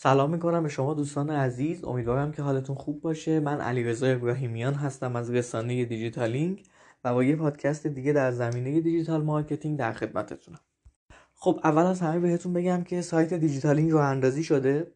[0.00, 1.84] سلام می‌کنم به شما دوستان عزیز.
[1.84, 3.40] امیدوارم که حالتون خوب باشه.
[3.40, 6.62] من علیرضا ابراهیمیان هستم از رسانه دیجیتالینگ
[7.04, 10.58] و با یه پادکست دیگه در زمینه digital marketing در خدمتتونم.
[11.34, 14.92] خب اول از همه بهتون بگم که سایت دیجیتالینگ راه اندازی شده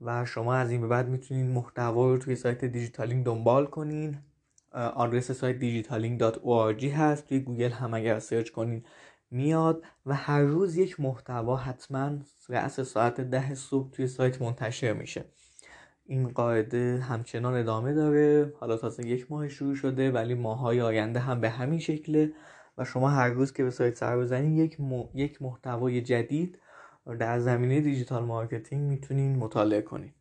[0.00, 4.18] و شما از این به بعد می‌تونین محتوا رو توی سایت دیجیتالینگ دنبال کنین.
[4.94, 7.28] آدرس سایت digitaling.org هست.
[7.28, 8.84] توی گوگل هم اگر search کنین
[9.32, 15.24] میاد و هر روز یک محتوا حتما رأس ساعت ده صبح توی سایت منتشر میشه.
[16.04, 18.52] این قاعده همچنان ادامه داره.
[18.60, 22.32] حالا تازه یک ماه شروع شده ولی ماهای آینده هم به همین شکله
[22.78, 24.78] و شما هر روز که به سایت سر بزنید یک,
[25.14, 26.58] یک محتوای جدید
[27.18, 30.14] در زمینه digital marketing می‌تونین مطالعه کنید.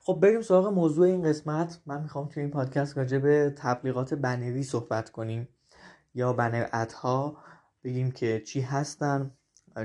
[0.00, 1.80] خب بریم سراغ موضوع این قسمت.
[1.86, 5.48] من می‌خوام توی این پادکست راجع به تبلیغات بنری صحبت کنیم
[6.14, 7.36] یا banner ad ها.
[7.86, 9.30] بگیم که چی هستن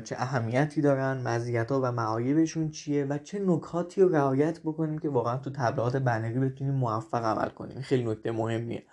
[0.03, 5.09] چه اهمیتی دارن مزیت ها و معایبشون چیه و چه نکاتی رو رعایت بکنیم که
[5.09, 7.81] واقعا تو تبلیغات بنری بتونیم موفق عمل کنیم.
[7.81, 8.85] خیلی نکته مهمیه.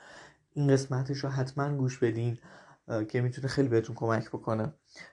[0.55, 2.39] این قسمتش رو حتما گوش بدین
[3.09, 4.73] که می‌تونه خیلی بهتون کمک بکنه.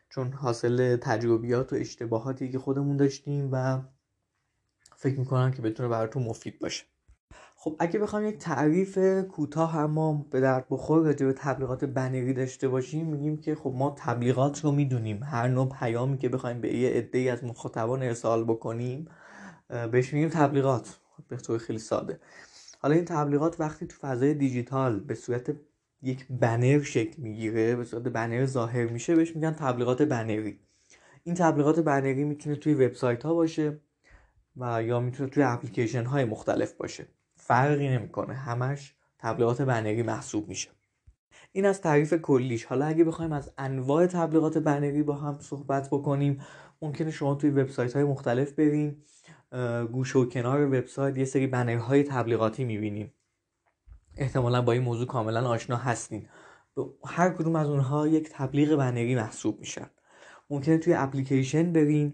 [0.10, 3.82] چون حاصل تجربیات و اشتباهاتی که خودمون داشتیم و
[4.96, 6.86] فکر می‌کنم که بتونه براتون مفید باشه.
[7.66, 8.98] خب اگه بخوام یک تعریف
[9.32, 13.96] کوتاه اما به درد بخور راجع به تبلیغات بنری داشته باشیم میگیم که خب ما
[13.98, 15.24] تبلیغات رو می‌دونیم.
[15.24, 19.08] هر نوع پیامی که بخوایم به یه عده از مخاطبان ارسال بکنیم
[19.92, 21.00] بهش میگیم تبلیغات.
[21.28, 22.20] به طور خیلی ساده.
[22.80, 25.56] حالا این تبلیغات وقتی تو فضای دیجیتال به صورت
[26.02, 30.60] یک بنر شکل می‌گیره به صورت بنر ظاهر میشه بهش میگن تبلیغات بنری.
[31.24, 33.80] این تبلیغات بنری می‌تونه توی وبسایت ها باشه
[34.58, 37.08] و یا می‌تونه توی اپلیکیشن های مختلف باشه.
[37.48, 38.34] فرقی نمی‌کنه.
[38.34, 40.70] همش تبلیغات بنری محسوب میشه.
[41.52, 42.66] این از تعریف کلیش.
[42.66, 46.42] حالا اگه بخوایم از انواع تبلیغات بنری با هم صحبت بکنیم
[46.82, 48.98] ممکنه شما توی وبسایت های مختلف برین
[49.92, 53.14] گوشه و کنار وبسایت یه سری بنرهای تبلیغاتی می‌بینیم
[54.18, 56.28] احتمالا با این موضوع کاملا آشنا هستین.
[57.06, 59.90] هر کدوم از اونها یک تبلیغ بنری محسوب میشن
[60.50, 62.14] ممکنه توی اپلیکیشن برین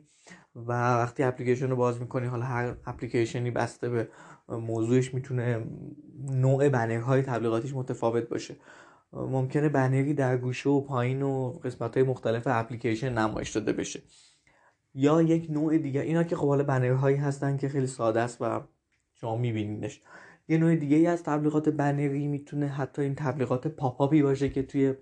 [0.55, 4.09] و وقتی اپلیکیشن رو باز می‌کنی حالا هر اپلیکیشنی بسته به
[4.51, 5.65] موضوعش می‌تونه
[6.31, 8.55] نوع بنرهای تبلیغاتیش متفاوت باشه.
[9.13, 14.01] ممکنه بنری در گوشه و پایین و قسمت های مختلف اپلیکیشن نمایش داده بشه.
[14.93, 18.61] یا یک نوع دیگه اینا که خب حالا بنرهایی هستن که خیلی ساده است و
[19.13, 20.01] شما میبینیدش
[20.47, 24.93] یه نوع دیگه ای از تبلیغات بنری می‌تونه حتی این تبلیغات پاپاپی باشه که توی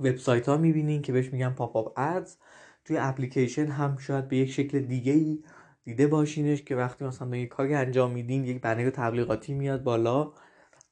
[0.00, 2.36] وبسایت ها می‌بینین که بهش میگن پاپ آپ ادز
[2.84, 5.42] توی اپلیکیشن هم شاید به یک شکل دیگه ای
[5.86, 10.32] دیده باشینش که وقتی مثلا یک کاری انجام میدین یک بنر تبلیغاتی میاد بالا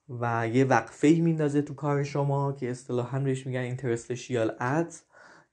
[0.09, 5.01] و یه وقفه ای میندازه تو کار شما که اصطلاحا بهش میگن اینترستشیال ادز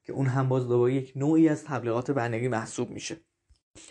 [0.04, 3.18] که اون هم باز دوباره یک نوعی از تبلیغات بنری محسوب میشه.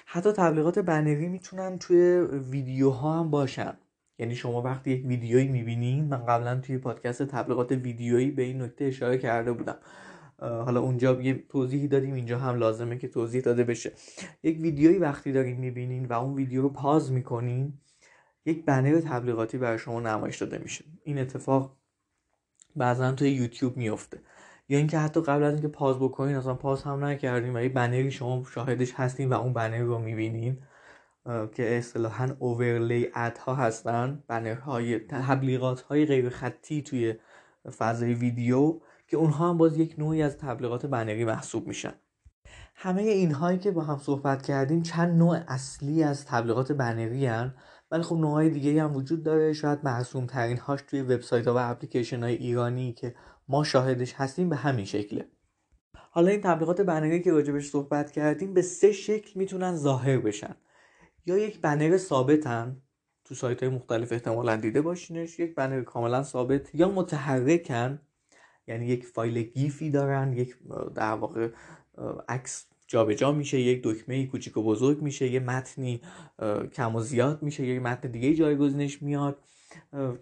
[0.07, 3.79] حتی تبلیغات بنری می‌تونن توی ویدیوها هم باشن.
[4.19, 8.85] یعنی شما وقتی یک ویدیویی می‌بینین من قبلا توی پادکست تبلیغات ویدیویی به این نکته
[8.85, 9.79] اشاره کرده بودم.
[10.41, 13.93] حالا اونجا یه توضیحی دادیم اینجا هم لازمه که توضیح داده بشه.
[14.43, 17.73] یک ویدیویی وقتی دارین می‌بینین و اون ویدیو رو پاز می‌کنین
[18.47, 20.85] یک بنر تبلیغاتی برای شما نمایش داده میشه.
[21.05, 21.77] این اتفاق
[22.77, 24.21] بعضا توی یوتیوب میفته
[24.69, 28.11] یا اینکه حتی قبل از اینکه پاز بکنین اصلا پاز هم نکردین و یه بنری
[28.11, 30.59] شما شاهدش هستین و اون بنر رو می‌بینین
[31.25, 34.23] که اصطلاحا اوورلی اد ها هستن.
[34.29, 37.15] بنرهای تبلیغات های غیر خطی توی
[37.79, 38.81] فضای ویدیو.
[39.11, 41.93] که اونها هم باز یک نوعی از تبلیغات بنری محسوب میشن.
[42.75, 47.55] همه اینهایی که با هم صحبت کردیم چند نوع اصلی از تبلیغات بنری هن
[47.91, 49.53] ولی خب نوعهای دیگه هم وجود داره.
[49.53, 53.15] شاید معصوم ترین هاش توی وبسایت ها و اپلیکیشن های ایرانی که
[53.49, 55.29] ما شاهدش هستیم به همین شکله.
[56.11, 60.55] حالا این تبلیغات بنری که راجبش صحبت کردیم به سه شکل می‌تونن ظاهر بشن.
[61.27, 62.83] یا یک بنر ثابتن
[63.25, 68.01] تو سایت های مختلف احتمالا دیده باشینش یک بنر کاملا ثابت یا متحرکن
[68.71, 70.57] یعنی یک فایل گیفی دارن یک
[70.95, 71.49] در واقع
[72.29, 76.01] عکس جابجا میشه یک دکمه کوچیک و بزرگ میشه یه متنی
[76.73, 79.39] کم و زیاد میشه یک متن دیگه جایگزینش میاد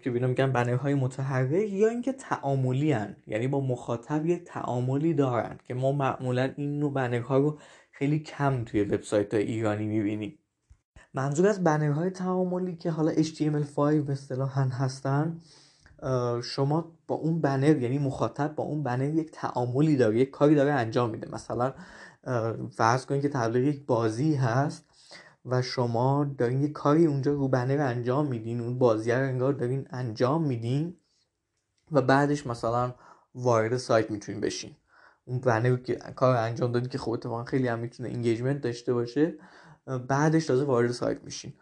[0.01, 3.15] که بینا میگن بنرهای متحرک یا اینکه تعاملی هن.
[3.27, 7.59] یعنی با مخاطب یه تعاملی دارن که ما معمولا این نوع بنرها رو
[7.91, 10.39] خیلی کم توی وبسایت ایرانی می‌بینیم
[11.13, 15.39] منظور از بنرهای تعاملی که حالا HTML5 به اصطلاح هستن
[16.43, 20.71] شما با اون بنر یعنی مخاطب با اون بنر یک تعاملی داره یک کاری داره
[20.71, 21.31] انجام میده.
[21.31, 21.73] مثلا
[22.71, 24.85] فرض کنید که تبلیغ یک بازی هست
[25.45, 29.87] و شما دارین یک کاری اونجا رو بنر انجام میدین اون بازی رو انگار دارین
[29.91, 30.97] انجام میدین
[31.91, 32.93] و بعدش مثلا
[33.35, 34.75] وارد سایت می‌تونین بشین.
[35.25, 39.33] اون بنر که کار انجام دادین که خب اتفاقا خیلی هم می‌تونه انگیجمنت داشته باشه
[40.07, 41.53] بعدش تازه وارد سایت میشین.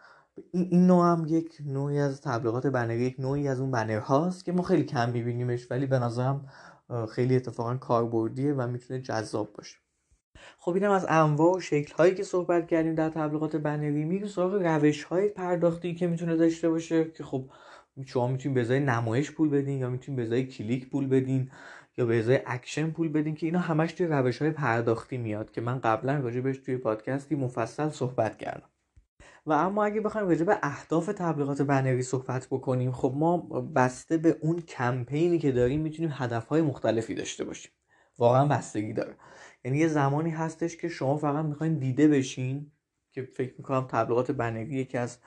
[0.51, 4.51] این, نوع هم یک نوعی از تبلیغات بنری یک نوعی از اون بنر هاست که
[4.51, 6.50] ما خیلی کم میبینیمش ولی به نظرم
[7.10, 9.78] خیلی اتفاقا کاربردیه و می‌تونه جذاب باشه.
[10.57, 14.06] خب اینم از انواع و شکل هایی که صحبت کردیم در تبلیغات بنری.
[14.06, 17.50] میریم سراغ روش های پرداختی که می‌تونه داشته باشه که خب
[18.06, 21.51] شما می‌تونید به ازای نمایش پول بدین یا می‌تونید به ازای کلیک پول بدین
[21.98, 25.62] یا به ازای اکشن پول بدین که اینا همش توی روش های پرداختی میاد که
[25.62, 28.69] من قبلا راجع توی پادکستی مفصل صحبت کردم.
[29.47, 33.38] و اما اگه بخوایم راجع به اهداف تبلیغات بنری صحبت بکنیم خب ما
[33.75, 37.71] بسته به اون کمپینی که داریم می‌تونیم هدفهای مختلفی داشته باشیم.
[38.17, 39.15] واقعا بستگی داره.
[39.65, 42.71] یعنی یه زمانی هستش که شما فقط می‌خواین دیده بشین
[43.11, 45.17] که فکر می‌کنم تبلیغات بنری یکی از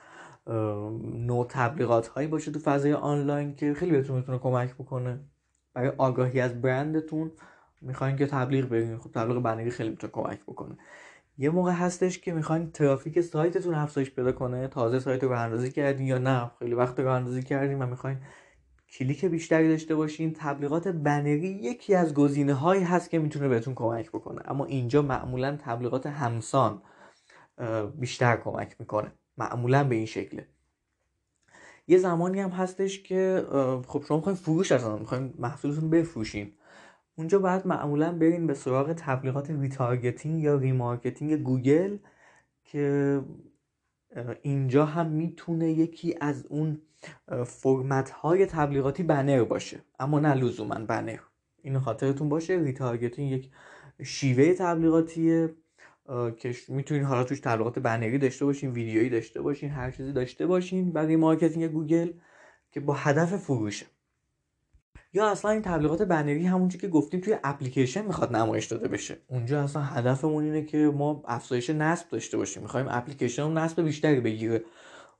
[1.13, 5.19] نوع تبلیغات هایی باشه تو فضای آنلاین که خیلی بهتون می‌تونه کمک بکنه.
[5.73, 7.31] برای آگاهی از برندتون
[7.81, 10.77] می‌خواین که تبلیغ بگیرین خب تبلیغ بنری خیلی می‌تونه کمک بکنه.
[11.41, 16.07] یه موقع هستش که می‌خواین ترافیک سایتتون افزایش پیدا کنه تازه سایت رو اندازی کردین
[16.07, 18.17] یا نه؟ خیلی وقت رو اندازی کردین و می‌خواین
[18.89, 20.33] کلیک بیشتری داشته باشین.
[20.33, 24.41] تبلیغات بنری یکی از گزینه هایی هست که می‌تونه بهتون کمک بکنه.
[24.45, 26.81] اما اینجا معمولا تبلیغات همسان
[27.95, 29.11] بیشتر کمک می‌کنه.
[29.37, 30.47] معمولا به این شکله.
[31.87, 33.45] یه زمانی هم هستش که
[33.87, 36.53] خب شما می‌خواین فروش اصلا می‌خواین محصولتون بفروشین.
[37.15, 41.97] اونجا باید معمولا برین به سراغ تبلیغات retargeting یا remarketing گوگل
[42.63, 43.21] که
[44.41, 46.81] اینجا هم می‌تونه یکی از اون
[47.45, 49.79] فرمت های تبلیغاتی بنر باشه.
[49.99, 51.19] اما نه لزوما بنر.
[51.61, 52.59] این خاطرتون باشه.
[52.59, 53.51] retargeting یک
[54.03, 55.55] شیوه تبلیغاتیه
[56.37, 60.91] که می‌تونین حالا توش تبلیغات بنری داشته باشین ویدیویی داشته باشین هر چیزی داشته باشین
[60.91, 62.11] برای remarketing گوگل
[62.71, 63.85] که با هدف فروشه.
[65.13, 69.17] یا اصلا این تبلیغات بنری همونجی که گفتیم توی اپلیکیشن می‌خواد نمایش داده بشه.
[69.27, 72.63] اونجا اصلا هدفمون اینه که ما افزایش نصب داشته باشیم.
[72.63, 74.63] می‌خوایم اپلیکیشن رو نصب بیشتری بگیره.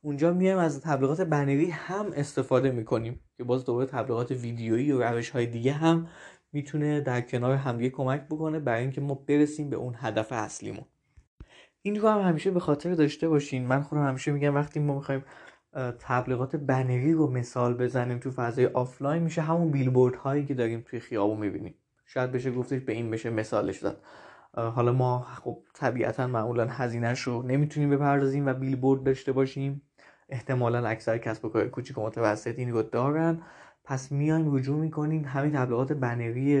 [0.02, 5.30] اونجا میایم از تبلیغات بنری هم استفاده می‌کنیم که باز دوباره تبلیغات ویدیویی و روش
[5.30, 6.06] های دیگه هم
[6.52, 10.84] می‌تونه در کنار همدیگه کمک بکنه برای اینکه ما برسیم به اون هدف اصلیمون.
[11.82, 13.66] این رو هم همیشه به خاطر داشته باشین.
[13.66, 15.24] من خودم همیشه میگم وقتی ما می‌خوایم
[15.98, 21.00] تبلیغات بنری رو مثال بزنیم تو فضای آفلاین میشه همون بیلبورد هایی که داریم توی
[21.00, 21.74] خیابون می‌بینیم.
[22.06, 23.96] شاید بشه گفتش به این بشه مثالش زد.
[24.54, 29.82] حالا ما خب طبیعتا معمولا هزینهش رو نمی‌تونیم بپردازیم و بیلبورد داشته باشیم.
[30.28, 33.42] احتمالا اکثر کسب و کار کوچیک و متوسط این رو دارن.
[33.84, 36.60] پس میایم رجوع می‌کنیم همین تبلیغات بنری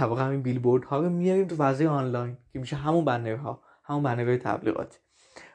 [0.00, 4.02] در واقع همین بیلبورد ها رو میاریم تو فضای آنلاین که میشه همون بنرها همون
[4.02, 4.98] بنرهای تبلیغاتی.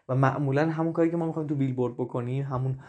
[0.09, 2.79] و معمولا همون کاری که ما می‌خوایم تو بیلبورد بکنیم همون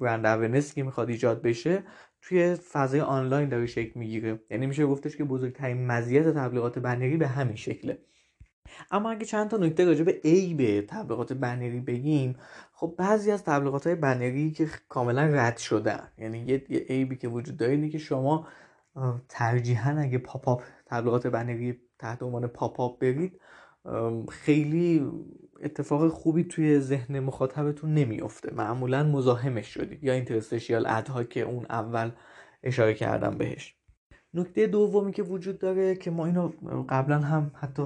[0.00, 1.82] برند اورنس که می‌خواد ایجاد بشه
[2.22, 4.40] توی فضای آنلاین داره شکل می‌گیره.
[4.50, 7.98] یعنی میشه گفتش که بزرگترین مزیت تبلیغات بنری به همین شکله.
[8.90, 10.20] اما اگه چند تا نکته راجع به
[10.56, 12.36] به تبلیغات بنری بگیم
[12.72, 16.08] خب بعضی از تبلیغات های بنری که کاملا رد شدن.
[16.18, 18.46] یعنی یه, عیبی که وجود داره اینه که شما
[19.28, 23.40] ترجیحا اگه پاپ تبلیغات بنری تحت عنوان پاپ برید
[24.30, 25.10] خیلی
[25.62, 28.54] اتفاق خوبی توی ذهن مخاطبتون نمیافته.
[28.54, 32.10] معمولا مزاحمش شدید یا اینترستشیال ادها که اون اول
[32.62, 33.76] اشاره کردم بهش.
[34.34, 36.50] نکته دومی که وجود داره که ما اینو
[36.88, 37.82] قبلا هم حتی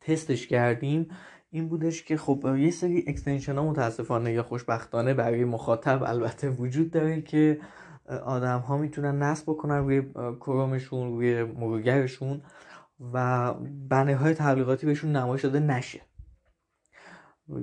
[0.00, 1.08] تستش کردیم
[1.50, 6.90] این بودش که خب یه سری اکستنشن ها متاسفانه یا خوشبختانه برای مخاطب البته وجود
[6.90, 7.60] داره که
[8.24, 10.02] آدم ها می‌تونن نصب بکنن روی
[10.40, 12.42] کرومشون روی مرورگرشون
[13.12, 13.54] و
[13.88, 16.00] بنه های تبلیغاتی بهشون نمایش داده نشه.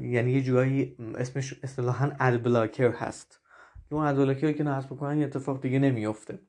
[0.01, 3.41] یعنی یه جورایی اسمش اصطلاحا اد بلاکر هست.
[3.89, 6.39] که اون اد بلاکر که نصب بکنن یه اتفاق دیگه نمیافته.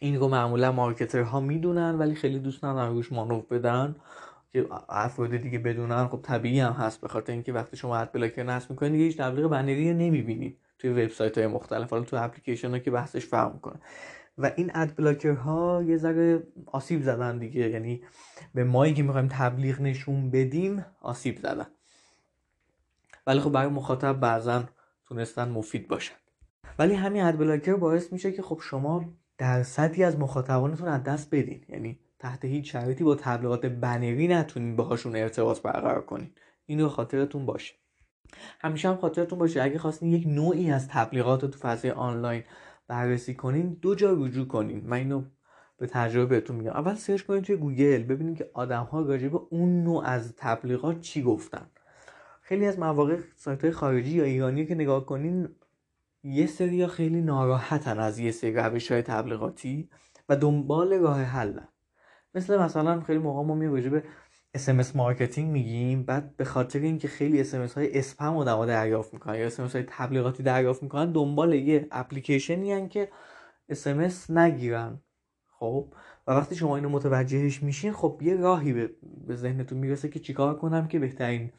[0.00, 3.96] این رو معمولا مارکترها می‌دونن ولی خیلی دوست ندارن روش مانور بدن.
[4.52, 8.42] که افراد دیگه بدونن خب طبیعی هم هست به خاطر اینکه وقتی شما اد بلاکر
[8.42, 12.90] نصب می‌کنید هیچ تبلیغ بنری نمی‌بینید توی وبسایت های مختلف حالا تو اپلیکیشن ها که
[12.90, 13.80] بحثش فرق می‌کنه.
[14.38, 17.68] و این اد بلاکر ها یه ذره آسیب زدن دیگه.
[17.68, 18.02] یعنی
[18.54, 21.66] به مایی که می‌خوایم تبلیغ نشون بدیم آسیب زدن.
[23.28, 24.64] ولی خب برای مخاطب بعضا
[25.06, 26.14] تونستن مفید باشن.
[26.78, 29.04] ولی همین اد بلاکر باعث میشه که خب شما
[29.38, 31.64] درصدی از مخاطبانتون از دست بدین.
[31.68, 36.30] یعنی تحت هیچ شرایطی با تبلیغات بنری نتونین باهاشون ارتباط برقرار کنین.
[36.66, 37.74] اینو خاطرتون باشه.
[38.60, 39.62] همیشه هم خاطرتون باشه.
[39.62, 42.42] اگه خواستین یک نوعی از تبلیغات رو تو فضای آنلاین
[42.86, 44.86] بررسی کنین دو جا رجوع کنین.
[44.86, 45.24] من اینو
[45.78, 46.70] به تجربه بهتون میگم.
[46.70, 51.00] اول search کنین توی گوگل ببینید که آدم ها راجع به اون نوع از تبلیغات
[51.00, 51.70] چی گفتن.
[52.48, 55.48] خیلی از مواقع سایت های خارجی یا ایرانی که نگاه کنین
[56.22, 59.90] یه سری خیلی ناراحتن از یه سری روش های تبلیغاتی
[60.28, 61.68] و دنبال راه حلن
[62.34, 64.02] مثل مثلا خیلی موقع ما میگیم به
[64.56, 69.50] SMS marketing میگیم بعد به خاطر اینکه خیلی SMS های اسپم آدم‌ها دریافت می‌کنن یا
[69.50, 73.10] SMS های تبلیغاتی دریافت می‌کنن دنبال یه اپلیکیشنی که
[73.72, 75.00] SMS نگیرن.
[75.58, 75.94] خب
[76.26, 78.88] و وقتی شما اینو متوجهش میشین خب یه راهی
[79.26, 81.50] به ذهنتون می‌رسه که چیکار کنم که بهترین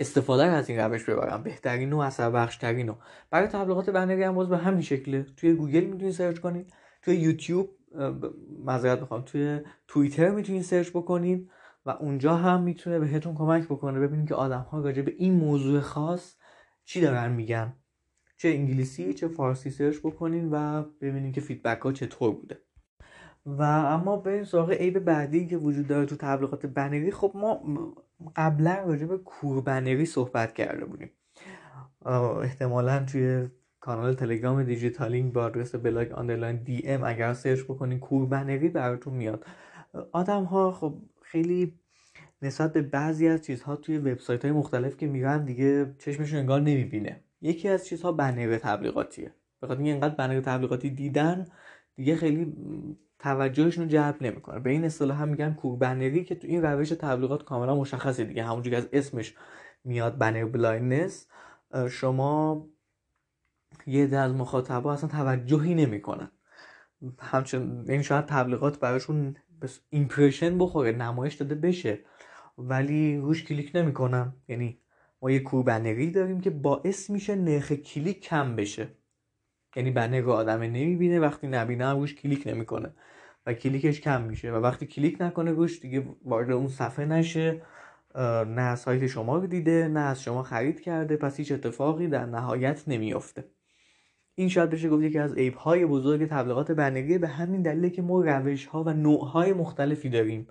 [0.00, 2.94] استفاده از این روش ببرم بهترین و اثر بخشترین و.
[3.30, 5.26] برای تبلیغات بنری هم باز به همین شکله.
[5.36, 7.70] توی گوگل می‌تونید search کنید توی یوتیوب
[8.64, 11.50] معذرت می‌خوام توی توییتر می‌تونید search بکنید
[11.86, 15.80] و اونجا هم می‌تونه بهتون کمک بکنه ببینید که آدم ها راجع به این موضوع
[15.80, 16.36] خاص
[16.84, 17.76] چی دارن میگن.
[18.44, 22.58] چه انگلیسی چه فارسی search بکنین و ببینید که feedback ها چطور بوده.
[23.46, 27.10] و اما بریم سراغ عیب بعدی که وجود داره تو تبلیغات بنری.
[27.10, 27.60] خب ما
[28.36, 31.10] قبلا راجع به کوربنری صحبت کرده بودیم.
[32.42, 33.48] احتمالا توی
[33.80, 39.46] کانال تلگرام دیجیتالینگ با آدرس blog underline DM اگر search بکنین کوربنری براتون میاد.
[40.12, 41.78] آدم ها خب خیلی
[42.42, 47.23] نسبت به بعضی از چیزها توی وبسایت های مختلف که میرن دیگه چشمشون انگار نمی‌بینه.
[47.44, 49.34] یکی از چیزها بنر تبلیغاتیه.
[49.62, 51.46] بخاطر اینکه اینقدر بنر تبلیغاتی دیدن
[51.94, 52.52] دیگه خیلی
[53.18, 54.60] توجهشون رو جلب نمی‌کنه.
[54.60, 58.44] به این اصطلاح هم میگن کوربنری که تو این روش تبلیغات کاملا مشخصه دیگه.
[58.44, 59.34] همونجوری که از اسمش
[59.84, 61.28] میاد banner blindness
[61.90, 62.66] شما
[63.86, 66.30] یه عده از مخاطبا اصلا توجهی نمی‌کنن.
[67.18, 69.36] همچنین این یعنی شاید تبلیغات براشون
[69.90, 71.98] impression بخوره نمایش داده بشه
[72.58, 74.32] ولی روش کلیک نمی‌کنن.
[74.48, 74.80] یعنی
[75.24, 78.88] ما یه کوربنری داریم که باعث میشه نرخ کلیک کم بشه.
[79.76, 82.94] یعنی بنر رو آدم نمی‌بینه وقتی نبینه هم روش کلیک نمی‌کنه.
[83.46, 84.52] و کلیکش کم میشه.
[84.52, 87.62] و وقتی کلیک نکنه روش دیگه وارد اون صفحه نشه.
[88.46, 91.16] نه از سایت شما رو دیده نه از شما خرید کرده.
[91.16, 93.44] پس هیچ اتفاقی در نهایت نمیافته.
[94.34, 98.02] این شاید بشه گفت یکی از عیب های بزرگ تبلیغات بنری به همین دلیله که
[98.02, 100.46] ما روش ها و نوع های مختلفی داریم.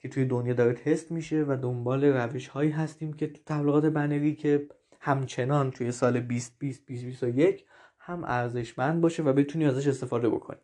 [0.00, 4.34] که توی دنیا داره تست میشه و دنبال روش هایی هستیم که تو تبلیغات بنری
[4.34, 4.68] که
[5.00, 7.64] همچنان توی سال 2020 2021
[7.98, 10.60] هم ارزشمند باشه و بتونی ازش استفاده بکنی.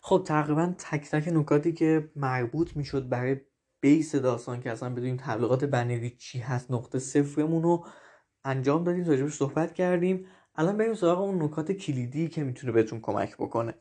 [0.00, 3.36] خب تقریبا تک تک نکاتی که مربوط می‌شد برای
[3.80, 7.86] بیس داستان که اصلا بدونیم تبلیغات بنری چی هست نقطه صفرمون رو
[8.44, 10.26] انجام دادیم راجبش صحبت کردیم.
[10.56, 13.74] الان بریم سراغ اون نکات کلیدی که می‌تونه بهتون کمک بکنه.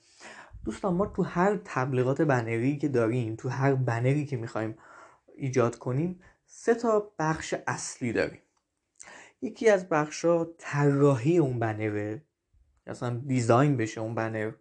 [0.66, 4.78] دوستان ما تو هر تبلیغات بنری که داریم تو هر بنری که می‌خوایم
[5.36, 8.42] ایجاد کنیم سه تا بخش اصلی داریم.
[9.42, 12.22] یکی از بخش ها طراحی اون بنره
[12.88, 14.52] اصلا دیزاین بشه اون بنر.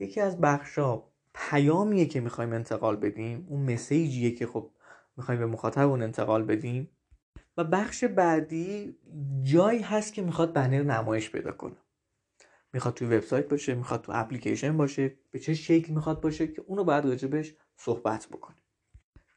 [0.00, 4.70] یکی از بخش ها پیامیه که می‌خوایم انتقال بدیم اون مسیجیه که خب
[5.16, 6.90] می‌خوایم به مخاطب اون انتقال بدیم.
[7.56, 8.98] و بخش بعدی
[9.42, 11.76] جایی هست که می‌خواد بنر نمایش پیدا کنه.
[12.72, 16.84] می‌خواد توی وبسایت باشه می‌خواد تو اپلیکیشن باشه به چه شکل می‌خواد باشه که اونو
[16.84, 18.62] بعد راجبش صحبت بکنیم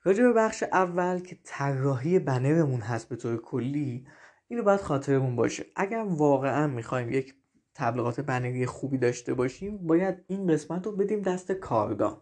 [0.03, 4.07] راجع بخش اول که طراحی بنرمون هست به طور کلی
[4.48, 5.65] اینو باید خاطرمون باشه.
[5.75, 7.36] اگر واقعا می‌خوایم یک
[7.75, 12.21] تبلیغات بنری خوبی داشته باشیم باید این قسمت رو بدیم دست کاردان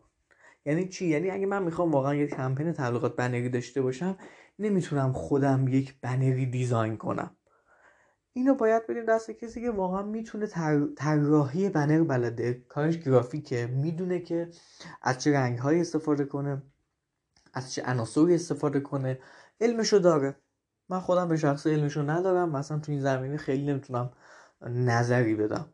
[0.66, 4.18] یعنی چی؟ یعنی اگه من می‌خوام واقعا یک کمپین تبلیغات بنری داشته باشم
[4.60, 7.37] نمی‌تونم خودم یک بنری دیزاین کنم.
[8.38, 10.48] اینو باید بدیم دست کسی که واقعا می‌تونه
[10.96, 12.54] طراحی بنر بلده.
[12.70, 13.68] کارش گرافیکه.
[13.68, 14.50] می‌دونه که
[15.02, 16.62] از چه رنگ استفاده کنه
[17.54, 19.20] از چه عناصری استفاده کنه.
[19.62, 20.36] علمشو داره.
[20.90, 22.50] من خودم به شخص علمشو ندارم.
[22.50, 24.12] مثلا تو این زمینه خیلی نمی‌تونم
[24.62, 25.66] نظری بدم.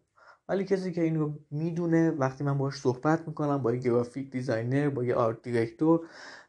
[0.50, 4.90] ولی کسی که این رو می‌دونه وقتی من باش صحبت می‌کنم با یه graphic designer
[4.89, 6.08] با یه art director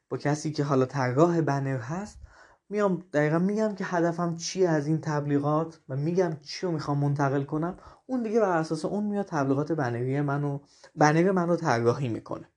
[0.08, 2.23] با کسی که حالا طراح بنر هست
[2.68, 7.42] میام دقیقا میگم که هدفم چی از این تبلیغات و میگم چی رو می‌خوام منتقل
[7.44, 7.78] کنم.
[8.06, 10.58] اون دیگه بر اساس اون میاد تبلیغات بنری منو
[10.96, 12.48] بنر منو طراحی می‌کنه.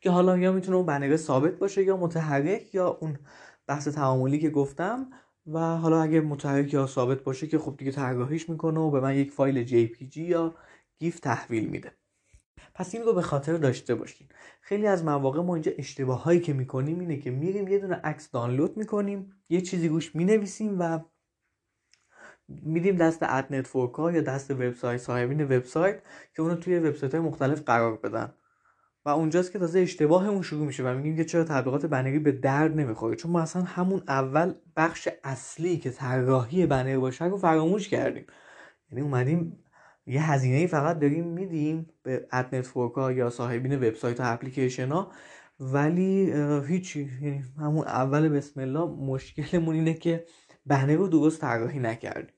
[0.00, 3.18] که حالا یا می‌تونه اون بنر ثابت باشه یا متحرک یا اون
[3.66, 5.10] بحث تعاملی که گفتم
[5.46, 9.14] و حالا اگه متحرک یا ثابت باشه که خب دیگه طراحیش می‌کنه و به من
[9.14, 10.54] یک فایل JPG یا
[10.98, 11.92] گیف تحویل میده.
[12.76, 14.26] پس این رو به خاطر داشته باشین.
[14.60, 18.30] خیلی از مواقع ما اینجا اشتباه هایی که می‌کنیم اینه که میریم یه دونه عکس
[18.30, 21.00] دانلود می‌کنیم یه چیزی روش می‌نویسیم و
[22.48, 26.02] میدیم دست اد نتورک ها یا دست وبسایت صاحبین وبسایت
[26.34, 28.32] که اونو توی وبسایت های مختلف قرار بدن.
[29.04, 32.76] و اونجاست که تازه اشتباهمون شروع میشه و میگیم که چرا تبلیغات بنری به درد
[32.76, 38.26] نمی‌خوره؟ چون ما اصلا همون اول بخش اصلی که طراحی بنر باشه رو فراموش کردیم.
[38.90, 39.65] یعنی اومدیم
[40.06, 45.12] یه هزینه فقط داریم میدیم به ad network ها یا صاحبین وبسایت و اپلیکیشن ها.
[45.60, 46.32] ولی
[46.68, 50.26] هیچی یعنی همون اول بسم الله مشکلمون اینه که
[50.66, 52.34] بنر رو درست طراحی نکردیم.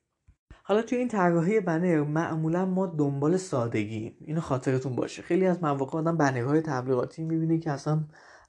[0.62, 5.22] حالا توی این طراحی بنر معمولا ما دنبال سادگی اینو خاطرتون باشه.
[5.22, 8.04] خیلی از مواقع آدم بنرهای تبلیغاتی می‌بینه که اصلا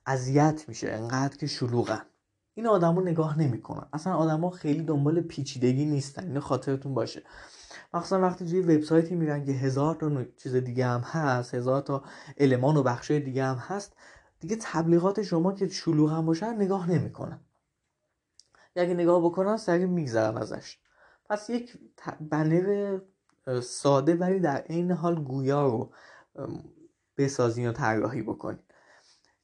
[0.06, 0.92] اذیت میشه.
[0.92, 2.06] انقدر که شلوغن.
[2.60, 3.88] این آدما نگاه نمی‌کنن.
[3.94, 6.24] اصلا آدما خیلی دنبال پیچیدگی نیستن.
[6.24, 7.24] اینو خاطرتون باشه.
[7.94, 12.04] مخصوصا وقتی توی وبسایتی میرن که هزار تا چیز دیگه هم هست هزار تا
[12.38, 13.96] المان و بخشای دیگه هم هست
[14.40, 17.40] دیگه تبلیغات شما که شلوغ هم باشن نگاه نمی‌کنن.
[18.76, 20.78] اگه نگاه بکنن سریع میگذرن ازش.
[21.30, 21.78] پس یک
[22.32, 23.00] بنر
[23.64, 25.92] ساده ولی در عین حال گویا رو
[27.18, 28.60] بسازین و طراحی بکنین.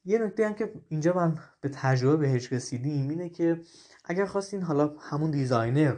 [0.06, 3.60] یه نکته هم که اینجا من به تجربه بهش رسیدیم اینه که
[4.04, 5.96] اگر خواستین حالا همون دیزاینر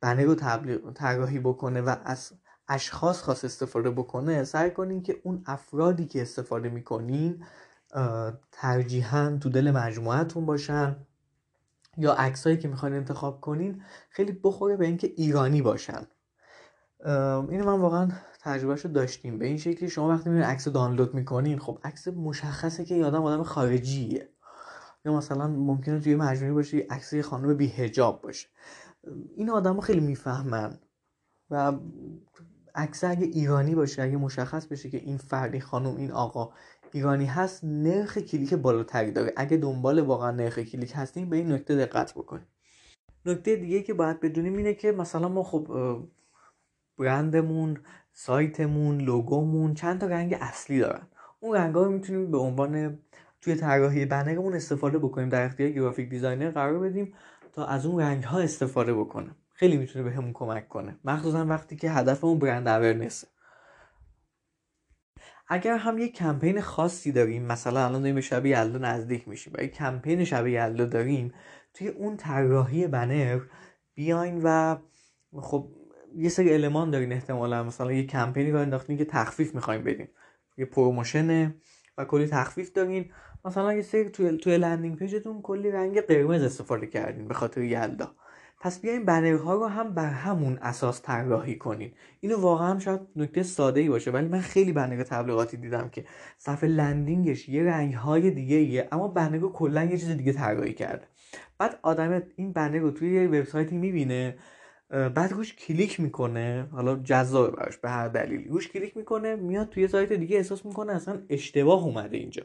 [0.00, 0.34] بنر رو
[0.94, 2.32] طراحی بکنه و از
[2.68, 7.44] اشخاص خواست استفاده بکنه سعی کنین که اون افرادی که استفاده می‌کنین
[8.52, 10.96] ترجیحاً تو دل مجموعتون باشن
[11.96, 16.06] یا عکسایی که می‌خواین انتخاب کنین خیلی بخوره به اینکه ایرانی باشن.
[17.04, 18.08] اینو من واقعا
[18.40, 19.38] تجربهش رو داشتیم.
[19.38, 23.42] به این شکلی شما وقتی میرین عکس دانلود می‌کنین خب عکس مشخصه که یادم آدم
[23.42, 24.28] خارجیه.
[25.04, 28.48] یا مثلا ممکنه توی مجموعه باشه عکس خانم بی هجاب باشه.
[29.36, 30.78] این آدم خیلی می‌فهمن.
[31.50, 31.72] و
[32.74, 36.52] عکس اگه ایرانی باشه اگه مشخص بشه که این فردی خانم این آقا
[36.92, 39.32] ایرانی هست نرخ کلیک بالاتری داره.
[39.36, 42.46] اگه دنبال واقعا نرخ کلیک هستیم به این نکته دقت بکنیم
[43.26, 45.66] نکته دیگه که باید بدونیم اینه که مثلا ما خب
[46.98, 47.78] برندمون
[48.12, 51.06] سایتمون لوگومون چند تا رنگ اصلی دارن.
[51.40, 52.98] اون رنگ رو می‌تونیم به عنوان
[53.40, 55.28] توی طراحی بنرمون استفاده بکنیم.
[55.28, 57.14] در اختیار graphic designer قرار بدیم
[57.52, 59.30] تا از اون رنگ ها استفاده بکنه.
[59.52, 60.96] خیلی می‌تونه بهمون کمک کنه.
[61.04, 63.26] مخصوصا وقتی که هدفمون brand awareness ه
[65.48, 69.62] اگر هم یک کمپین خاصی داریم مثلا الان داریم به شب یلدا نزدیک میشیم و
[69.62, 71.34] یک کمپین شب یلدا داریم
[71.74, 73.40] توی اون طراحی بنر
[73.94, 74.76] بیاین و
[75.40, 75.68] خب
[76.16, 80.08] یه سری المان دارین احتمالا مثلا یه کمپینی رو انداختین که تخفیف می‌خوایم بدیم
[80.58, 81.54] یه promotion ه
[81.98, 83.10] و کلی تخفیف دارین.
[83.44, 87.62] مثلا یه سری توی, توی landing page تون کلی رنگ قرمز استفاده کردین به خاطر
[87.62, 88.14] یلدا.
[88.60, 91.92] پس بیاین بنرها رو هم بر همون اساس طراحی کنین.
[92.20, 96.04] اینو واقعا شاید نکته ساده ای باشه ولی من خیلی بنر تبلیغاتی دیدم که
[96.38, 100.32] صفحه landing ش یه رنگ های دیگه ایه اما بنر رو کلا یه چیز دیگه
[100.32, 101.06] طراحی کرده.
[101.58, 104.36] بعد آدم این بنر رو توی یه وبسایتی می‌بینه
[104.90, 106.68] بعد روش کلیک می‌کنه.
[106.72, 108.48] حالا جذاب براش به هر دلیلی.
[108.48, 112.42] روش کلیک می‌کنه میاد توی سایت دیگه احساس می‌کنه اصلا اشتباه اومده اینجا.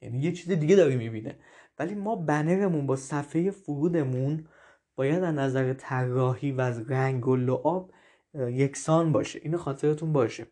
[0.00, 1.38] یعنی یه چیز دیگه داره می‌بینه.
[1.78, 4.48] ولی ما بنرمون با صفحه فرودمون
[4.96, 7.92] باید از نظر طراحی و از رنگ و لعاب
[8.34, 9.40] یکسان باشه.
[9.42, 10.46] اینو خاطرتون باشه.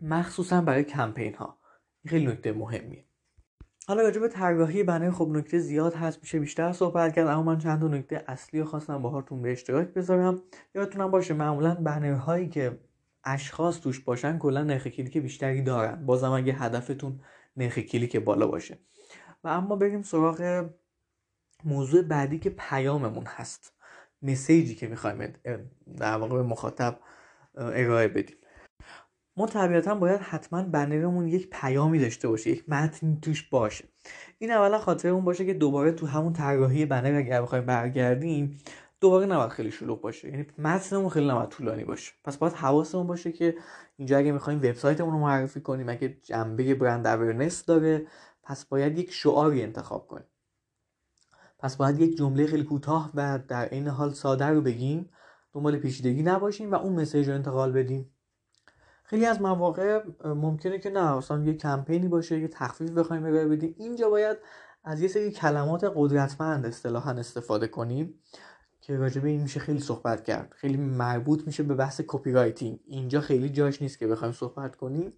[0.00, 1.58] مخصوصا برای کمپین ها
[2.06, 3.07] خیلی نکته مهمیه.
[3.88, 7.58] حالا راجع به طراحی بنر خب نکته زیاد هست میشه بیشتر صحبت کرد اما من
[7.58, 10.42] چند تا نکته اصلی رو خواستم باهاتون به اشتراک بذارم.
[10.74, 12.78] یادتونم باشه معمولا بنرهایی که
[13.24, 16.06] اشخاص توش باشن کلا نرخ کلیک بیشتری دارن.
[16.06, 17.20] بازم اگه هدفتون
[17.56, 18.78] نرخ کلیک بالا باشه.
[19.44, 20.68] و اما بریم سراغ
[21.64, 23.72] موضوع بعدی که پیاممون هست.
[24.22, 25.32] مسیجی که می‌خوایم
[25.96, 27.00] در واقع به مخاطب
[27.54, 28.36] ارائه بدیم.
[29.38, 33.84] ما طبیعتا باید حتما بنرمون یک پیامی داشته باشه یک متن توش باشه.
[34.38, 38.58] این اولا خاطرمون باشه که دوباره تو همون طراحی بنر اگر بخوایم برگردیم
[39.00, 40.28] دوباره نباید خیلی شلوغ باشه.
[40.28, 42.12] یعنی متنمون خیلی نباید طولانی باشه.
[42.24, 43.56] پس باید حواسمون باشه که
[43.96, 48.06] اینجا اگه می‌خوایم وبسایتمون رو معرفی کنیم اگه جنبه brand awareness داره
[48.42, 50.26] پس باید یک شعاری انتخاب کنیم.
[51.58, 55.10] پس باید یک جمله خیلی کوتاه و در عین حال ساده رو بگیم.
[55.52, 58.10] دنبال پیچیدگی نباشیم و اون message رو انتقال بدیم.
[59.08, 63.74] خیلی از مواقع ممکنه که نه اصلا یه کمپینی باشه یه تخفیف بخوایم ارائه بدیم.
[63.78, 64.36] اینجا باید
[64.84, 68.14] از یه سری کلمات قدرتمند اصطلاحا استفاده کنیم
[68.80, 70.52] که راجع به این میشه خیلی صحبت کرد.
[70.56, 75.12] خیلی مربوط میشه به بحث copywriting اینجا خیلی جاش نیست که بخوایم صحبت کنیم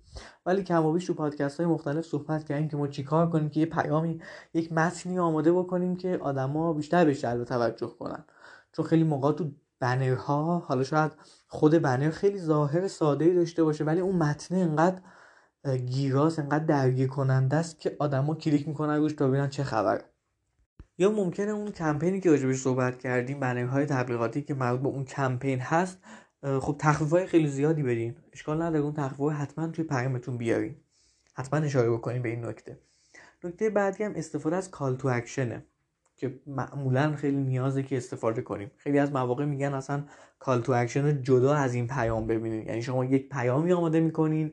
[0.47, 3.61] ولی کم و بیش تو پادکست های مختلف صحبت کردیم که ما چیکار کنیم که
[3.61, 4.21] یه پیامی
[4.55, 8.25] یک متنی آماده بکنیم که آدما بیشتر بهش جلب توجه کنن.
[8.73, 9.51] چون خیلی موقع تو
[9.81, 11.13] بنرها حالا شاید
[11.49, 15.01] خود بنر خیلی ظاهر ساده ای داشته باشه ولی اون متن انقدر
[15.87, 20.05] گیراس انقدر درگیر کننده است که آدما کلیک می‌کنن روش تا ببینن چه خبره
[20.99, 25.61] یا ممکنه اون کمپینی که راجبش صحبت کردیم بنرهای تبلیغاتی که مربوط به اون کمپین
[25.61, 25.99] هست
[26.43, 28.17] خب تخفیف های خیلی زیادی بدین.
[28.33, 30.77] اشکال نداره اون تخفیف حتما توی پیامتون بیارین.
[31.35, 32.79] حتما اشاره بکنیم به این نکته.
[33.45, 35.67] نکته بعدی هم استفاده از call to action ه
[36.21, 38.71] که معمولا خیلی نیازه که استفاده کنیم.
[38.77, 40.05] خیلی از مواقع میگن اصلا
[40.39, 42.67] call to action جدا از این پیام ببینید.
[42.67, 44.53] یعنی شما یک پیامی آماده می‌کنین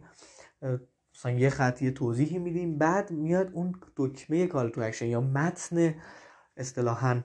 [1.15, 5.95] مثلا یه خطی توضیحی میدیم بعد میاد اون دکمه call to action یا متن
[6.57, 7.21] اصطلاحا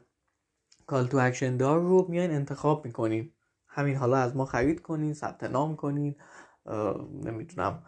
[0.87, 3.33] call to action دار رو میاین انتخاب می‌کنین.
[3.68, 6.16] همین حالا از ما خرید کنین ثبت نام کنین
[7.24, 7.83] نمی‌دونم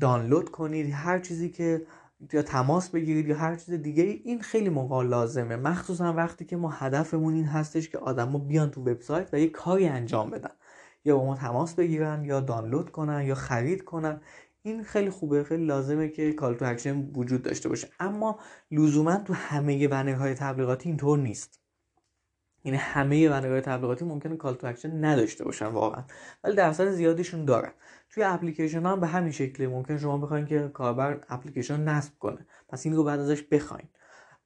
[0.00, 1.86] دانلود کنید هر چیزی که
[2.32, 5.56] یا تماس بگیرید یا هر چیز دیگه این خیلی موقع لازمه.
[5.56, 9.86] مخصوصا وقتی که ما هدفمون این هستش که آدما بیان تو وبسایت و یه کاری
[9.88, 10.50] انجام بدن.
[11.04, 14.20] یا با ما تماس بگیرن یا دانلود کنن یا خرید کنن.
[14.62, 17.88] این خیلی خوبه خیلی لازمه که call to action وجود داشته باشه.
[18.00, 18.38] اما
[18.70, 21.63] لزوما تو همه بنرهای تبلیغاتی اینطور نیست.
[22.64, 26.04] یعنی همه بنرهای تبلیغاتی ممکنه call to action نداشته باشن واقعا.
[26.44, 27.72] ولی درصد زیادیشون دارن.
[28.10, 32.46] توی اپلیکیشن هم به همین شکله ممکنه شما بخواین که کاربر اپلیکیشن نصب کنه.
[32.68, 33.88] پس این رو بعد ازش بخواین.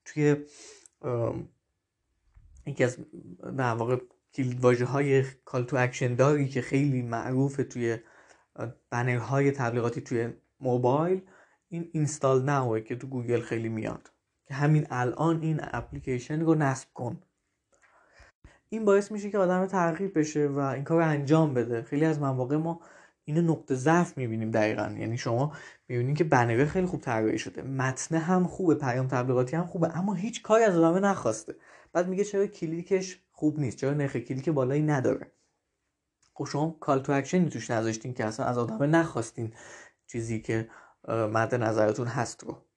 [0.04, 0.36] توی
[2.66, 2.98] یکی از
[3.56, 3.96] در واقع
[4.34, 7.98] کلید واژه های call to action داری که خیلی معروفه توی
[8.90, 10.28] بنرهای تبلیغاتی توی
[10.60, 11.22] موبایل
[11.68, 14.12] این install now ه که تو گوگل خیلی میاد.
[14.46, 17.22] که همین الان این اپلیکیشن رو نصب کن.
[18.70, 21.82] این باعث میشه که آدم ترغیب بشه و این کار رو انجام بده.
[21.82, 22.80] خیلی از مواقع ما
[23.24, 24.94] اینو نقطه ضعف می‌بینیم دقیقا.
[24.98, 25.52] یعنی شما
[25.88, 27.62] می‌بینید که بنره خیلی خوب طراحی شده.
[27.62, 31.54] متن هم خوبه پیام تبلیغاتی هم خوبه اما هیچ کاری از آدمه نخواسته.
[31.92, 35.32] بعد میگه چرا کلیکش خوب نیست؟ چرا نرخ کلیک بالایی نداره؟
[36.34, 39.52] خب شما call to action ی توش نذاشتین که اصلا از آدمه نخواستین
[40.06, 40.68] چیزی که
[41.08, 42.67] مد نظرتون هست رو.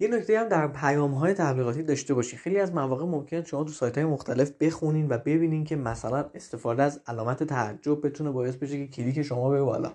[0.00, 3.70] یه نکته هم در پیام های تبلیغاتی داشته باشین خیلی از مواقع ممکن شما تو
[3.70, 8.86] سایت های مختلف بخونین و ببینین که مثلا استفاده از علامت تعجب بتونه باعث بشه
[8.86, 9.92] که کلیک شما بره بالا.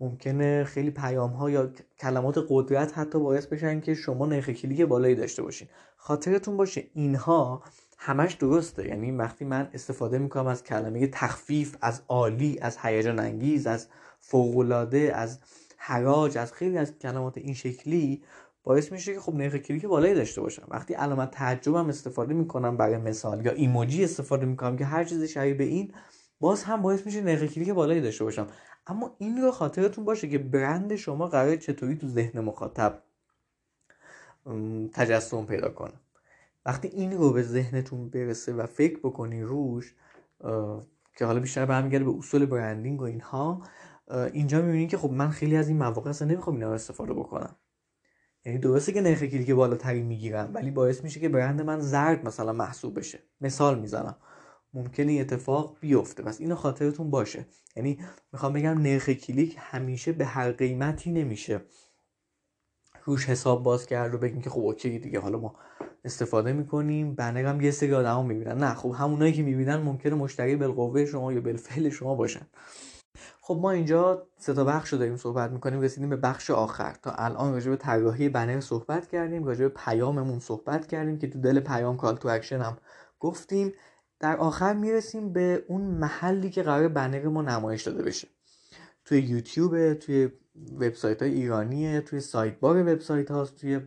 [0.00, 5.14] ممکنه خیلی پیام ها یا کلمات قدرت حتی باعث بشن که شما نرخ کلیک بالایی
[5.14, 5.68] داشته باشین.
[5.96, 7.62] خاطرتون باشه اینها
[7.98, 8.88] همش درسته.
[8.88, 13.88] یعنی وقتی من استفاده می‌کنم از کلمه تخفیف از عالی از هیجان انگیز از
[14.20, 15.38] فوقالعاده از
[15.76, 18.22] حراج از خیلی از کلمات این شکلی
[18.64, 20.66] باعث میشه که خب نرخ کلیک بالایی داشته باشم.
[20.68, 25.54] وقتی علامت تعجبم استفاده می‌کنم برای مثال یا ایموجی استفاده می‌کنم که هر چیز شبیه
[25.54, 25.92] به این
[26.40, 28.46] باز هم باعث میشه نرخ کلیک بالایی داشته باشم.
[28.86, 33.02] اما این رو خاطرتون باشه که برند شما قرار چطوری تو ذهن مخاطب
[34.92, 35.92] تجسم پیدا کنه.
[36.66, 39.94] وقتی این رو به ذهنتون برسه و فکر بکنی روش
[41.16, 43.62] که حالا بیشتر برمیگرده به اصول برندینگ و اینها
[44.32, 47.56] اینجا می‌بینید که خب من خیلی از این مواقع اصلا نمی‌خوام اینا رو استفاده بکنم.
[48.44, 52.52] یعنی درسته که نرخ کلیک بالاتری می‌گیرم ولی باعث میشه که برند من زرد مثلا
[52.52, 53.18] محسوب بشه.
[53.40, 54.16] مثال می‌زنم.
[54.74, 56.22] ممکنه اتفاق بیفته.
[56.22, 57.46] پس اینو خاطرتون باشه.
[57.76, 57.98] یعنی
[58.32, 61.60] می‌خوام بگم نرخ کلیک همیشه به هر قیمتی نمیشه.
[63.04, 65.54] روش حساب باز کرد و بگیم که خب okay دیگه حالا ما
[66.04, 67.14] استفاده می‌کنیم.
[67.14, 68.58] بنر هم یه سری آدما می‌بینن.
[68.58, 72.46] نه خب همونایی که می‌بینن ممکنه مشتری بالقوه شما یا بالفعل شما باشن.
[73.50, 76.96] خب ما اینجا سه تا بخش رو داریم صحبت می‌کنیم رسیدیم به بخش آخر.
[77.02, 81.40] تا الان راجع به طراحی بنر صحبت کردیم راجع به پیاممون صحبت کردیم که تو
[81.40, 82.78] دل پیام call to action هم
[83.20, 83.72] گفتیم.
[84.20, 88.28] در آخر می‌رسیم به اون محلی که قرار بنر ما نمایش داده بشه.
[89.04, 90.28] توی یوتیوب توی
[90.76, 93.80] وبسایت های ایرانیه توی سایت بار وبسایت هاست توی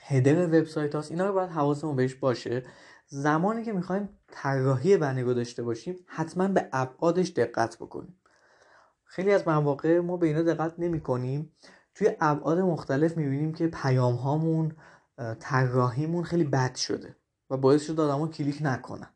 [0.00, 2.62] هدر وبسایت هاست اینا رو باید حواسمون بهش باشه.
[3.06, 8.16] زمانی که می‌خوایم طراحی بنر رو داشته باشیم حتما به ابعادش دقت بکنیم.
[9.14, 11.52] خیلی از مواقع ما به اینا دقت نمی کنیم
[11.94, 14.72] توی ابعاد مختلف می‌بینیم که پیام هامون
[15.40, 17.16] طراحیمون خیلی بد شده
[17.50, 19.08] و باعث شده آدما کلیک نکنن.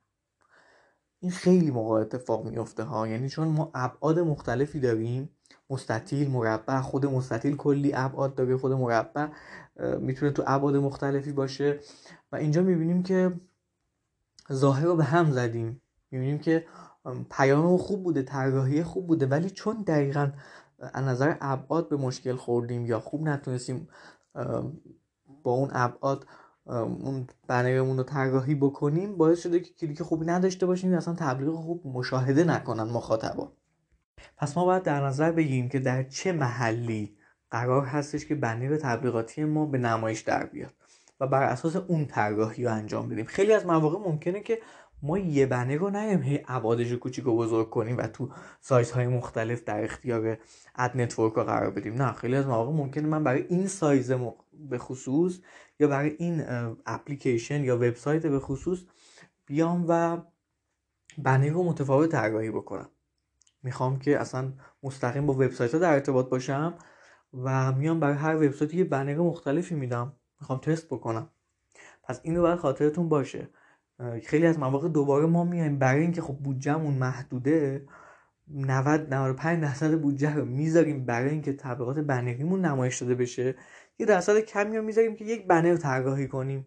[1.21, 3.09] این خیلی موقع اتفاق میفته ها.
[3.09, 5.31] یعنی چون ما ابعاد مختلفی داریم
[5.71, 9.29] مستطیل مربع خود مستطیل کلی ابعاد داره خود مربع
[10.01, 11.81] می‌تونه تو ابعاد مختلفی باشه
[12.33, 13.41] و اینجا می‌بینیم که
[14.53, 15.83] ظاهر رو به هم زدیم.
[16.11, 16.67] می‌بینیم که
[17.31, 20.31] پیام خوب بوده طراحی خوب بوده ولی چون دقیقا
[20.79, 23.89] از نظر ابعاد به مشکل خوردیم یا خوب نتونستیم
[25.43, 26.27] با اون ابعاد
[26.67, 31.87] اون بنرمون رو طراحی بکنیم باعث شده که کلیک خوبی نداشته باشیم اصلا تبلیغ خوب
[31.87, 33.53] مشاهده نکنن مخاطبا
[34.37, 37.17] پس ما باید در نظر بگیریم که در چه محلی
[37.51, 40.75] قرار هستش که بنر تبلیغاتی ما به نمایش در بیاد
[41.21, 43.25] و بر اساس اون طراحی رو انجام بدیم.
[43.25, 44.59] خیلی از مواقع ممکنه که
[45.03, 48.31] ما یه بنر رو بزنیم هی ابعادش کوچیک و بزرگ کنیم و تو
[48.61, 50.39] سایت های مختلف در اختیار
[50.75, 52.03] ad network قرار بدیم.
[52.03, 54.13] نه خیلی از مواقع ممکنه من برای این سایز
[54.53, 55.39] به خصوص
[55.81, 56.45] یا برای این
[56.87, 58.79] اپلیکیشن یا وبسایت به خصوص
[59.47, 60.23] بیام و
[61.19, 62.89] بنر رو متفاوت طراحی بکنم.
[63.63, 66.75] می‌خوام که اصلا مستقیم با وبسایت ها در ارتباط باشم
[67.35, 70.17] و میام برای هر وبسایتی یه بنر مختلفی میدم.
[70.41, 71.31] می‌خوام تست بکنم.
[72.03, 73.49] پس این رو باید خاطرتون باشه.
[74.25, 77.87] خیلی از مواقع دوباره ما میایم برای اینکه خب بودجهمون محدوده
[78.49, 83.55] 90 95 درصد بودجه رو می‌ذاریم برای اینکه تبلیغات بنریمون نمایش داده بشه.
[83.99, 86.67] یه درصد کمی رو می‌ذاریم که یک بنر طراحی کنیم.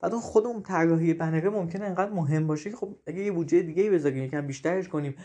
[0.00, 3.62] بعد اون خود اون طراحی بنره ممکنه انقدر مهم باشه که خب اگه یه بودجه
[3.62, 5.16] دیگه بذاریم یکم بیشترش کنیم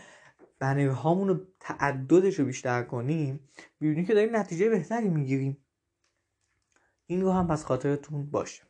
[0.58, 3.40] بنرهامون رو تعددش رو بیشتر کنیم
[3.80, 5.58] ببینیم که داریم نتیجه بهتری می‌گیریم.
[7.06, 8.67] این رو هم پس خاطرتون باشه.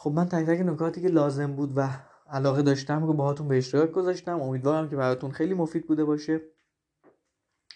[0.00, 1.88] خب من تک تک نکاتی که لازم بود و
[2.30, 4.40] علاقه داشتم رو باهاتون به اشتراک گذاشتم.
[4.40, 6.40] امیدوارم که براتون خیلی مفید بوده باشه.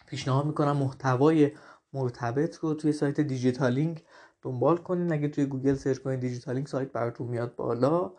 [0.06, 1.52] پیشنهاد می‌کنم محتوای
[1.92, 4.04] مرتبط رو توی سایت دیجیتالینگ
[4.42, 5.12] دنبال کنین.
[5.12, 8.12] اگه توی گوگل سرچ کنین دیجیتالینگ سایت براتون میاد بالا.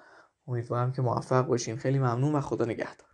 [0.47, 1.75] امیدوارم که موفق باشین.
[1.75, 3.07] خیلی ممنون و خدا نگهدار.